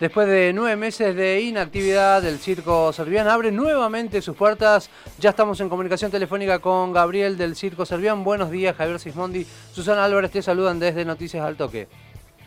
Después 0.00 0.26
de 0.26 0.52
nueve 0.52 0.74
meses 0.74 1.14
de 1.14 1.40
inactividad, 1.40 2.24
el 2.24 2.40
Circo 2.40 2.92
Servián 2.92 3.28
abre 3.28 3.52
nuevamente 3.52 4.20
sus 4.22 4.34
puertas. 4.34 4.90
Ya 5.20 5.30
estamos 5.30 5.60
en 5.60 5.68
comunicación 5.68 6.10
telefónica 6.10 6.58
con 6.58 6.92
Gabriel 6.92 7.38
del 7.38 7.54
Circo 7.54 7.86
Servián. 7.86 8.24
Buenos 8.24 8.50
días, 8.50 8.74
Javier 8.74 8.98
Sismondi. 8.98 9.46
Susana 9.72 10.04
Álvarez 10.04 10.32
te 10.32 10.42
saludan 10.42 10.80
desde 10.80 11.04
Noticias 11.04 11.44
al 11.44 11.56
Toque. 11.56 11.86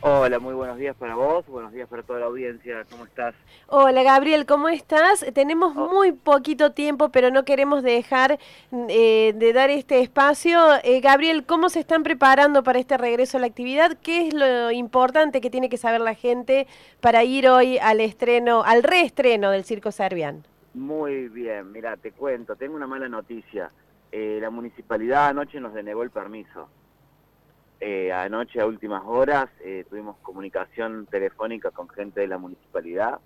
Hola, 0.00 0.38
muy 0.38 0.54
buenos 0.54 0.76
días 0.76 0.94
para 0.94 1.14
vos, 1.14 1.46
buenos 1.46 1.72
días 1.72 1.88
para 1.88 2.02
toda 2.02 2.20
la 2.20 2.26
audiencia, 2.26 2.84
¿cómo 2.90 3.06
estás? 3.06 3.34
Hola 3.66 4.02
Gabriel, 4.02 4.44
¿cómo 4.44 4.68
estás? 4.68 5.24
Tenemos 5.32 5.74
oh. 5.74 5.88
muy 5.88 6.12
poquito 6.12 6.72
tiempo, 6.72 7.08
pero 7.08 7.30
no 7.30 7.44
queremos 7.44 7.82
dejar 7.82 8.38
eh, 8.88 9.32
de 9.34 9.52
dar 9.54 9.70
este 9.70 10.00
espacio. 10.00 10.58
Eh, 10.84 11.00
Gabriel, 11.00 11.46
¿cómo 11.46 11.70
se 11.70 11.80
están 11.80 12.02
preparando 12.02 12.62
para 12.62 12.78
este 12.78 12.98
regreso 12.98 13.38
a 13.38 13.40
la 13.40 13.46
actividad? 13.46 13.96
¿Qué 14.02 14.28
es 14.28 14.34
lo 14.34 14.70
importante 14.70 15.40
que 15.40 15.50
tiene 15.50 15.70
que 15.70 15.78
saber 15.78 16.02
la 16.02 16.14
gente 16.14 16.66
para 17.00 17.24
ir 17.24 17.48
hoy 17.48 17.78
al 17.78 18.00
estreno, 18.00 18.62
al 18.64 18.82
reestreno 18.82 19.50
del 19.50 19.64
Circo 19.64 19.90
Servian? 19.92 20.44
Muy 20.74 21.28
bien, 21.28 21.72
mira, 21.72 21.96
te 21.96 22.12
cuento, 22.12 22.54
tengo 22.54 22.76
una 22.76 22.86
mala 22.86 23.08
noticia. 23.08 23.70
Eh, 24.12 24.38
la 24.42 24.50
municipalidad 24.50 25.28
anoche 25.28 25.58
nos 25.58 25.72
denegó 25.72 26.02
el 26.02 26.10
permiso. 26.10 26.68
Eh, 27.78 28.10
anoche 28.10 28.60
a 28.60 28.66
últimas 28.66 29.02
horas 29.04 29.48
eh, 29.60 29.84
tuvimos 29.90 30.16
comunicación 30.22 31.06
telefónica 31.06 31.70
con 31.70 31.88
gente 31.90 32.20
de 32.20 32.26
la 32.26 32.38
municipalidad 32.38 33.20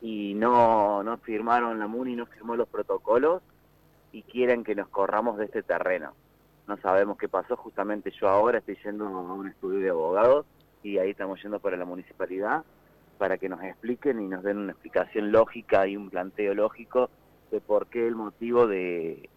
y 0.00 0.34
no, 0.34 1.04
no 1.04 1.18
firmaron 1.18 1.78
la 1.78 1.86
MUNI, 1.86 2.16
no 2.16 2.26
firmó 2.26 2.56
los 2.56 2.68
protocolos 2.68 3.42
y 4.10 4.22
quieren 4.22 4.64
que 4.64 4.74
nos 4.74 4.88
corramos 4.88 5.38
de 5.38 5.44
este 5.44 5.62
terreno. 5.62 6.14
No 6.66 6.76
sabemos 6.78 7.16
qué 7.16 7.28
pasó, 7.28 7.56
justamente 7.56 8.10
yo 8.10 8.28
ahora 8.28 8.58
estoy 8.58 8.76
yendo 8.84 9.06
a 9.06 9.32
un 9.32 9.46
estudio 9.46 9.78
de 9.78 9.90
abogados 9.90 10.46
y 10.82 10.98
ahí 10.98 11.10
estamos 11.10 11.40
yendo 11.40 11.60
para 11.60 11.76
la 11.76 11.84
municipalidad 11.84 12.64
para 13.18 13.38
que 13.38 13.48
nos 13.48 13.62
expliquen 13.62 14.20
y 14.20 14.26
nos 14.26 14.42
den 14.42 14.58
una 14.58 14.72
explicación 14.72 15.30
lógica 15.30 15.86
y 15.86 15.96
un 15.96 16.10
planteo 16.10 16.54
lógico 16.54 17.08
de 17.52 17.60
por 17.60 17.86
qué 17.86 18.06
el 18.06 18.16
motivo 18.16 18.66
de, 18.66 19.30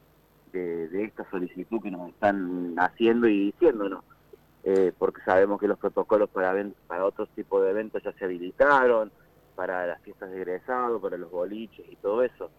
de, 0.52 0.88
de 0.90 1.04
esta 1.04 1.30
solicitud 1.30 1.82
que 1.82 1.92
nos 1.92 2.10
están 2.10 2.76
haciendo 2.78 3.28
y 3.28 3.52
diciéndonos 3.52 4.04
eh, 4.64 4.92
porque 4.98 5.22
sabemos 5.22 5.60
que 5.60 5.68
los 5.68 5.80
protocolos 5.80 6.30
para, 6.30 6.54
para 6.88 7.06
otros 7.06 7.30
tipos 7.30 7.64
de 7.64 7.70
eventos 7.70 8.04
ya 8.04 8.12
se 8.14 8.26
habilitaron, 8.26 9.12
para 9.56 9.86
las 9.86 10.02
fiestas 10.02 10.30
de 10.32 10.38
egresado, 10.38 11.02
para 11.02 11.18
los 11.18 11.30
boliches 11.32 11.86
y 11.90 11.96
todo 11.98 12.24
eso. 12.24 12.50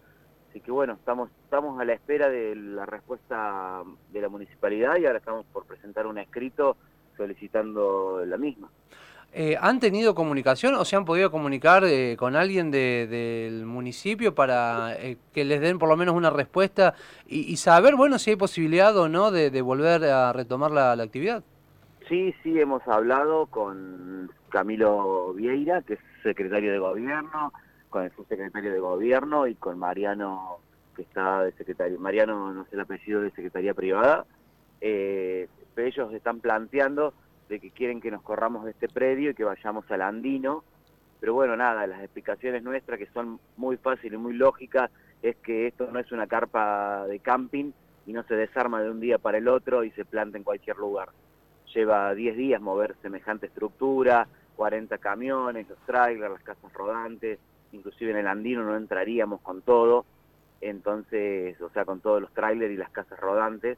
Así 0.49 0.59
que 0.59 0.71
bueno, 0.71 0.93
estamos, 0.93 1.31
estamos 1.43 1.79
a 1.79 1.85
la 1.85 1.93
espera 1.93 2.29
de 2.29 2.55
la 2.55 2.85
respuesta 2.85 3.81
de 4.11 4.21
la 4.21 4.29
municipalidad 4.29 4.97
y 4.97 5.05
ahora 5.05 5.19
estamos 5.19 5.45
por 5.47 5.65
presentar 5.65 6.05
un 6.05 6.17
escrito 6.17 6.77
solicitando 7.17 8.23
la 8.25 8.37
misma. 8.37 8.69
Eh, 9.33 9.57
¿Han 9.59 9.79
tenido 9.79 10.13
comunicación 10.13 10.75
o 10.75 10.83
se 10.83 10.95
han 10.95 11.05
podido 11.05 11.31
comunicar 11.31 11.85
eh, 11.85 12.17
con 12.19 12.35
alguien 12.35 12.69
del 12.69 13.65
municipio 13.65 14.35
para 14.35 14.95
que 15.33 15.45
les 15.45 15.61
den 15.61 15.79
por 15.79 15.87
lo 15.87 15.95
menos 15.95 16.13
una 16.13 16.29
respuesta 16.29 16.95
y, 17.25 17.55
saber, 17.55 17.95
bueno, 17.95 18.19
si 18.19 18.31
hay 18.31 18.35
posibilidad 18.35 18.95
o 18.97 19.07
no 19.07 19.31
de, 19.31 19.61
volver 19.61 20.03
a 20.03 20.33
retomar 20.33 20.69
la 20.69 20.91
actividad? 20.91 21.43
Sí, 22.07 22.33
sí, 22.43 22.59
hemos 22.59 22.85
hablado 22.87 23.45
con 23.45 24.31
Camilo 24.49 25.33
Vieira, 25.33 25.81
que 25.81 25.93
es 25.93 25.99
secretario 26.23 26.71
de 26.71 26.79
gobierno, 26.79 27.53
con 27.89 28.03
el 28.03 28.11
subsecretario 28.15 28.71
de 28.71 28.79
gobierno 28.79 29.47
y 29.47 29.55
con 29.55 29.77
Mariano, 29.77 30.59
que 30.95 31.03
está 31.03 31.43
de 31.43 31.51
secretario. 31.53 31.99
Mariano 31.99 32.53
no 32.53 32.65
sé 32.65 32.75
el 32.75 32.81
apellido 32.81 33.21
de 33.21 33.31
secretaría 33.31 33.73
privada. 33.73 34.25
Eh, 34.81 35.47
ellos 35.77 36.13
están 36.13 36.39
planteando 36.41 37.13
de 37.49 37.59
que 37.59 37.71
quieren 37.71 38.01
que 38.01 38.11
nos 38.11 38.23
corramos 38.23 38.65
de 38.65 38.71
este 38.71 38.89
predio 38.89 39.31
y 39.31 39.33
que 39.35 39.43
vayamos 39.43 39.89
al 39.91 40.01
Andino. 40.01 40.63
Pero 41.19 41.33
bueno, 41.33 41.55
nada, 41.55 41.85
las 41.85 42.01
explicaciones 42.01 42.63
nuestras, 42.63 42.97
que 42.97 43.07
son 43.07 43.39
muy 43.57 43.77
fáciles 43.77 44.13
y 44.13 44.17
muy 44.21 44.33
lógicas, 44.33 44.89
es 45.21 45.35
que 45.37 45.67
esto 45.67 45.89
no 45.91 45.99
es 45.99 46.11
una 46.11 46.27
carpa 46.27 47.05
de 47.07 47.19
camping 47.19 47.71
y 48.07 48.13
no 48.13 48.23
se 48.23 48.35
desarma 48.35 48.81
de 48.81 48.89
un 48.89 48.99
día 48.99 49.19
para 49.19 49.37
el 49.37 49.47
otro 49.47 49.83
y 49.83 49.91
se 49.91 50.03
planta 50.03 50.37
en 50.37 50.43
cualquier 50.43 50.77
lugar 50.77 51.09
lleva 51.73 52.13
10 52.13 52.37
días 52.37 52.61
mover 52.61 52.95
semejante 53.01 53.47
estructura, 53.47 54.27
40 54.55 54.97
camiones, 54.97 55.67
los 55.69 55.79
trailers, 55.85 56.33
las 56.33 56.43
casas 56.43 56.71
rodantes, 56.73 57.39
inclusive 57.71 58.11
en 58.11 58.17
el 58.17 58.27
andino 58.27 58.63
no 58.63 58.75
entraríamos 58.75 59.41
con 59.41 59.61
todo, 59.61 60.05
entonces, 60.61 61.59
o 61.61 61.69
sea, 61.69 61.85
con 61.85 61.99
todos 61.99 62.21
los 62.21 62.31
trailers 62.33 62.73
y 62.73 62.77
las 62.77 62.91
casas 62.91 63.19
rodantes. 63.19 63.77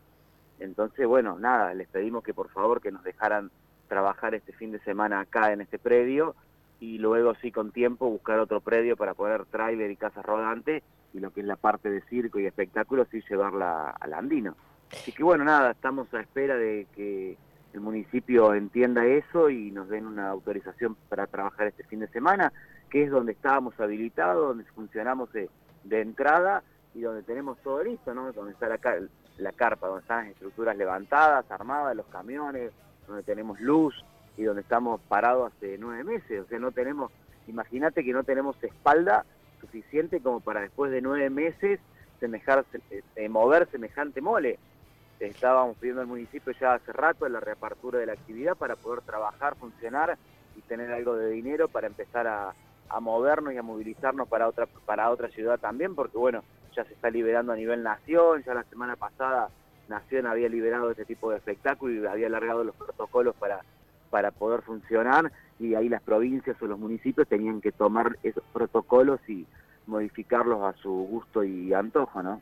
Entonces, 0.59 1.07
bueno, 1.07 1.39
nada, 1.39 1.73
les 1.73 1.87
pedimos 1.87 2.23
que 2.23 2.33
por 2.33 2.49
favor 2.49 2.81
que 2.81 2.91
nos 2.91 3.03
dejaran 3.03 3.51
trabajar 3.87 4.35
este 4.35 4.53
fin 4.53 4.71
de 4.71 4.79
semana 4.79 5.21
acá 5.21 5.51
en 5.53 5.61
este 5.61 5.79
predio 5.79 6.35
y 6.79 6.97
luego 6.97 7.33
sí 7.35 7.51
con 7.51 7.71
tiempo 7.71 8.09
buscar 8.09 8.39
otro 8.39 8.59
predio 8.59 8.97
para 8.97 9.13
poner 9.13 9.45
trailer 9.45 9.89
y 9.91 9.95
casas 9.95 10.25
rodantes 10.25 10.83
y 11.13 11.19
lo 11.19 11.31
que 11.31 11.41
es 11.41 11.45
la 11.45 11.55
parte 11.55 11.89
de 11.89 12.01
circo 12.01 12.39
y 12.39 12.45
espectáculo 12.45 13.05
sí 13.05 13.21
llevarla 13.29 13.91
al 13.91 14.13
andino. 14.13 14.55
Así 14.91 15.11
que 15.11 15.23
bueno, 15.23 15.43
nada, 15.43 15.71
estamos 15.71 16.13
a 16.13 16.21
espera 16.21 16.55
de 16.55 16.87
que 16.95 17.37
el 17.73 17.81
municipio 17.81 18.53
entienda 18.53 19.05
eso 19.05 19.49
y 19.49 19.71
nos 19.71 19.89
den 19.89 20.05
una 20.05 20.29
autorización 20.29 20.95
para 21.09 21.25
trabajar 21.27 21.67
este 21.67 21.83
fin 21.83 21.99
de 21.99 22.07
semana, 22.07 22.53
que 22.89 23.03
es 23.03 23.11
donde 23.11 23.31
estábamos 23.31 23.79
habilitados, 23.79 24.49
donde 24.49 24.63
funcionamos 24.75 25.29
de, 25.33 25.49
entrada 25.89 26.63
y 26.93 27.01
donde 27.01 27.23
tenemos 27.23 27.57
todo 27.63 27.83
listo, 27.83 28.13
¿no? 28.13 28.31
Donde 28.31 28.53
está 28.53 28.69
la, 28.69 28.77
carpa, 29.51 29.87
donde 29.87 30.01
están 30.01 30.25
las 30.25 30.33
estructuras 30.33 30.77
levantadas, 30.77 31.49
armadas, 31.49 31.95
los 31.95 32.05
camiones, 32.07 32.71
donde 33.07 33.23
tenemos 33.23 33.59
luz 33.59 33.95
y 34.37 34.43
donde 34.43 34.61
estamos 34.61 35.01
parados 35.01 35.51
hace 35.51 35.77
nueve 35.79 36.03
meses. 36.03 36.41
O 36.41 36.47
sea, 36.47 36.59
no 36.59 36.71
tenemos, 36.71 37.11
imagínate 37.47 38.03
que 38.03 38.13
no 38.13 38.23
tenemos 38.23 38.55
espalda 38.63 39.25
suficiente 39.59 40.21
como 40.21 40.39
para 40.39 40.61
después 40.61 40.91
de 40.91 41.01
nueve 41.01 41.29
meses 41.31 41.79
semejar, 42.19 42.65
eh, 43.15 43.29
mover 43.29 43.67
semejante 43.71 44.21
mole 44.21 44.59
estábamos 45.27 45.77
pidiendo 45.77 46.01
al 46.01 46.07
municipio 46.07 46.53
ya 46.59 46.73
hace 46.73 46.91
rato 46.91 47.27
la 47.27 47.39
reapertura 47.39 47.99
de 47.99 48.05
la 48.05 48.13
actividad 48.13 48.55
para 48.55 48.75
poder 48.75 49.01
trabajar, 49.01 49.55
funcionar 49.55 50.17
y 50.55 50.61
tener 50.61 50.91
algo 50.91 51.15
de 51.15 51.29
dinero 51.31 51.67
para 51.67 51.87
empezar 51.87 52.27
a, 52.27 52.53
movernos 52.99 53.53
y 53.53 53.57
a 53.57 53.63
movilizarnos 53.63 54.27
para 54.27 54.47
otra, 54.47 54.67
para 54.85 55.09
otra 55.09 55.27
ciudad 55.29 55.59
también, 55.59 55.95
porque 55.95 56.15
bueno, 56.15 56.43
ya 56.75 56.85
se 56.85 56.93
está 56.93 57.09
liberando 57.09 57.51
a 57.51 57.55
nivel 57.55 57.81
nación, 57.81 58.43
ya 58.43 58.53
la 58.53 58.63
semana 58.65 58.95
pasada 58.95 59.49
Nación 59.89 60.27
había 60.27 60.47
liberado 60.47 60.91
este 60.91 61.05
tipo 61.05 61.29
de 61.29 61.37
espectáculo 61.37 61.93
y 61.93 62.05
había 62.05 62.27
alargado 62.27 62.63
los 62.63 62.75
protocolos 62.75 63.35
para, 63.35 63.61
para 64.09 64.31
poder 64.31 64.61
funcionar 64.61 65.31
y 65.59 65.75
ahí 65.75 65.89
las 65.89 66.01
provincias 66.01 66.61
o 66.61 66.67
los 66.67 66.79
municipios 66.79 67.27
tenían 67.27 67.61
que 67.61 67.71
tomar 67.71 68.17
esos 68.23 68.43
protocolos 68.53 69.19
y 69.27 69.45
modificarlos 69.85 70.61
a 70.63 70.73
su 70.81 70.89
gusto 70.89 71.43
y 71.43 71.73
antojo, 71.73 72.23
¿no? 72.23 72.41